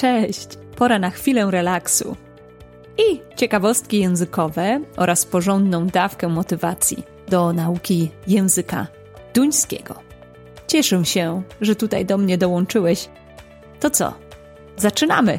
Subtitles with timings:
[0.00, 0.48] Cześć!
[0.76, 2.16] Pora na chwilę relaksu
[2.98, 8.86] i ciekawostki językowe oraz porządną dawkę motywacji do nauki języka
[9.34, 9.94] duńskiego.
[10.66, 13.08] Cieszę się, że tutaj do mnie dołączyłeś.
[13.80, 14.14] To co?
[14.76, 15.38] Zaczynamy!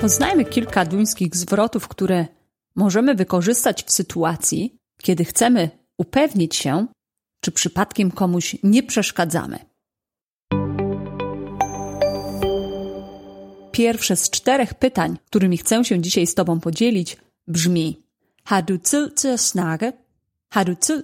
[0.00, 2.26] Poznajmy kilka duńskich zwrotów, które
[2.76, 6.86] możemy wykorzystać w sytuacji, kiedy chcemy upewnić się,
[7.42, 9.58] czy przypadkiem komuś nie przeszkadzamy.
[13.72, 18.02] Pierwsze z czterech pytań, którymi chcę się dzisiaj z Tobą podzielić, brzmi:
[18.44, 19.94] Har du tid til at?
[20.50, 21.02] Har du til?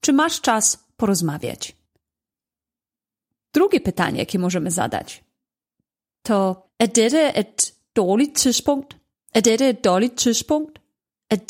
[0.00, 1.76] Czy masz czas porozmawiać?
[3.52, 5.24] Drugie pytanie, jakie możemy zadać,
[6.22, 8.96] to er et dårligt tidspunkt?
[9.34, 10.78] Er et dårligt tidspunkt?
[11.30, 11.40] Er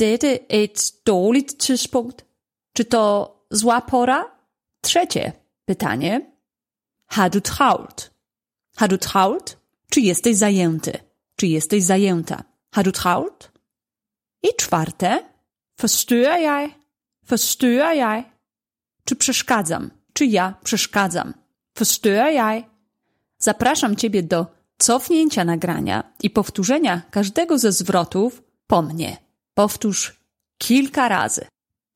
[0.48, 2.24] et dårligt tidspunkt?
[2.72, 4.38] Czy to zła pora?
[4.80, 5.32] Trzecie
[5.64, 6.20] pytanie.
[7.06, 8.10] Har du travlt?
[8.76, 9.56] Har du travlt?
[9.90, 10.92] Czy jesteś zajęty?
[11.36, 12.44] Czy jesteś zajęta?
[12.70, 13.52] Har du travlt?
[14.42, 15.24] I czwarte.
[15.80, 16.40] Forstyrrer
[17.96, 18.24] jeg?
[19.04, 19.90] Czy przeszkadzam?
[20.12, 21.34] Czy ja przeszkadzam?
[22.14, 22.64] Jeg?
[23.38, 24.46] Zapraszam Ciebie do
[24.78, 29.16] cofnięcia nagrania i powtórzenia każdego ze zwrotów po mnie.
[29.54, 30.20] Powtórz
[30.58, 31.46] kilka razy.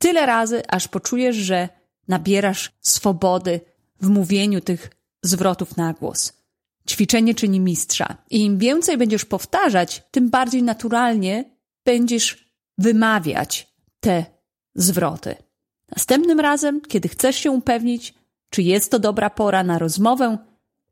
[0.02, 1.68] Tyle razy, aż poczujesz, że
[2.08, 3.60] nabierasz swobody
[4.00, 4.90] w mówieniu tych
[5.22, 6.32] zwrotów na głos.
[6.88, 8.16] Ćwiczenie czyni mistrza.
[8.30, 11.44] I im więcej będziesz powtarzać, tym bardziej naturalnie
[11.84, 14.24] będziesz wymawiać te
[14.74, 15.34] zwroty.
[15.96, 18.14] Następnym razem, kiedy chcesz się upewnić,
[18.50, 20.38] czy jest to dobra pora na rozmowę,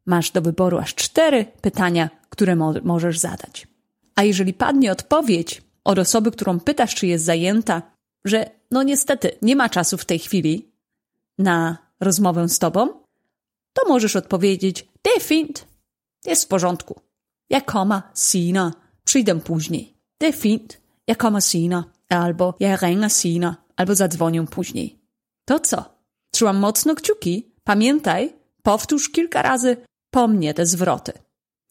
[0.06, 3.66] masz do wyboru aż cztery pytania, które mo możesz zadać.
[4.14, 7.82] A jeżeli padnie odpowiedź od osoby, którą pytasz, czy jest zajęta,
[8.24, 10.72] że no niestety nie ma czasu w tej chwili
[11.38, 12.88] na rozmowę z tobą,
[13.72, 14.88] to możesz odpowiedzieć:
[15.20, 15.66] fint,
[16.24, 17.00] jest w porządku.
[17.50, 18.70] Ja kommer senere.
[19.04, 19.94] Przyjdę później.
[20.20, 21.82] Det fint, ja kommer senere.
[22.08, 23.54] Albo ja ringer senere.
[23.76, 24.98] Albo zadzwonię później.
[25.44, 25.84] To co?
[26.30, 27.54] Trzymam mocno kciuki.
[27.64, 28.32] Pamiętaj,
[28.62, 29.76] powtórz kilka razy
[30.10, 31.12] po mnie te zwroty.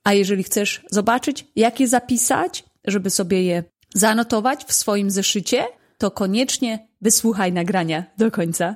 [0.03, 5.67] A jeżeli chcesz zobaczyć, jak je zapisać, żeby sobie je zanotować w swoim zeszycie,
[5.97, 8.75] to koniecznie wysłuchaj nagrania do końca.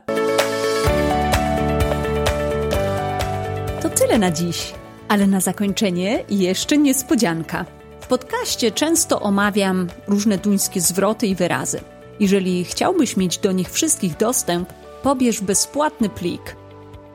[3.82, 4.74] To tyle na dziś,
[5.08, 7.66] ale na zakończenie jeszcze niespodzianka.
[8.02, 11.82] W podcaście często omawiam różne duńskie zwroty i wyrazy.
[12.20, 14.74] Jeżeli chciałbyś mieć do nich wszystkich dostęp,
[15.04, 16.56] pobierz bezpłatny plik.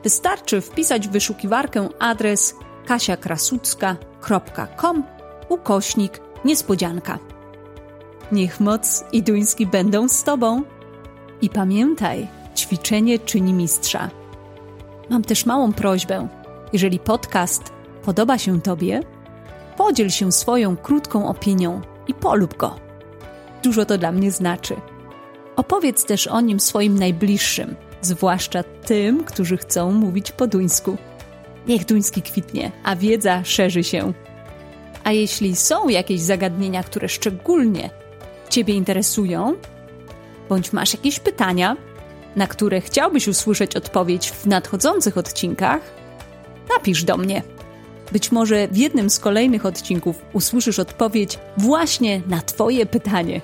[0.03, 2.55] Wystarczy wpisać w wyszukiwarkę adres
[2.85, 5.03] kasiakrasucka.com
[5.49, 7.19] ukośnik niespodzianka.
[8.31, 10.63] Niech moc i duński będą z Tobą.
[11.41, 12.27] I pamiętaj,
[12.57, 14.09] ćwiczenie czyni mistrza.
[15.09, 16.27] Mam też małą prośbę.
[16.73, 17.63] Jeżeli podcast
[18.03, 19.01] podoba się Tobie,
[19.77, 22.75] podziel się swoją krótką opinią i polub go.
[23.63, 24.75] Dużo to dla mnie znaczy.
[25.55, 30.97] Opowiedz też o nim swoim najbliższym, zwłaszcza tym, którzy chcą mówić po duńsku.
[31.67, 34.13] Niech duński kwitnie, a wiedza szerzy się.
[35.03, 37.89] A jeśli są jakieś zagadnienia, które szczególnie
[38.49, 39.55] Ciebie interesują,
[40.49, 41.77] bądź masz jakieś pytania,
[42.35, 45.81] na które chciałbyś usłyszeć odpowiedź w nadchodzących odcinkach,
[46.75, 47.43] napisz do mnie.
[48.11, 53.41] Być może w jednym z kolejnych odcinków usłyszysz odpowiedź właśnie na Twoje pytanie.